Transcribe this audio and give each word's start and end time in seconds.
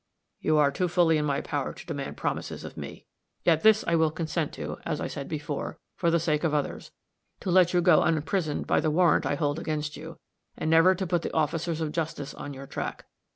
"You 0.39 0.57
are 0.57 0.71
too 0.71 0.87
fully 0.87 1.19
in 1.19 1.25
my 1.25 1.41
power 1.41 1.73
to 1.73 1.85
demand 1.85 2.17
promises 2.17 2.63
of 2.63 2.75
me. 2.75 3.05
Yet 3.45 3.61
this 3.61 3.83
I 3.87 3.93
will 3.93 4.09
consent 4.09 4.51
to, 4.53 4.79
as 4.83 4.99
I 4.99 5.05
said 5.05 5.27
before, 5.27 5.77
for 5.95 6.09
the 6.09 6.19
sake 6.19 6.43
of 6.43 6.55
others 6.55 6.89
to 7.41 7.51
let 7.51 7.71
you 7.71 7.81
go 7.81 8.01
unprisoned 8.01 8.65
by 8.65 8.79
the 8.79 8.89
warrant 8.89 9.27
I 9.27 9.35
hold 9.35 9.59
against 9.59 9.95
you, 9.97 10.17
and 10.57 10.71
never 10.71 10.95
to 10.95 11.05
put 11.05 11.21
the 11.21 11.35
officers 11.35 11.81
of 11.81 11.91
justice 11.91 12.33
on 12.33 12.51
your 12.51 12.65
track. 12.65 13.05